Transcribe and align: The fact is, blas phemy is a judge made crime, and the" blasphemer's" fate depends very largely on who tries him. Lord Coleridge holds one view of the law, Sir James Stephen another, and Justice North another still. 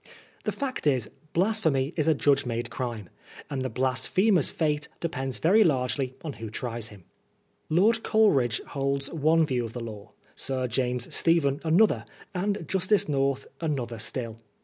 The 0.45 0.51
fact 0.51 0.87
is, 0.87 1.11
blas 1.31 1.59
phemy 1.59 1.93
is 1.95 2.07
a 2.07 2.15
judge 2.15 2.43
made 2.43 2.71
crime, 2.71 3.07
and 3.51 3.61
the" 3.61 3.69
blasphemer's" 3.79 4.49
fate 4.59 4.87
depends 4.99 5.37
very 5.37 5.63
largely 5.63 6.15
on 6.23 6.33
who 6.33 6.49
tries 6.49 6.87
him. 6.87 7.03
Lord 7.69 8.01
Coleridge 8.01 8.61
holds 8.69 9.13
one 9.13 9.45
view 9.45 9.63
of 9.63 9.73
the 9.73 9.79
law, 9.79 10.13
Sir 10.35 10.65
James 10.65 11.15
Stephen 11.15 11.59
another, 11.63 12.03
and 12.33 12.67
Justice 12.67 13.07
North 13.07 13.45
another 13.59 13.99
still. 13.99 14.41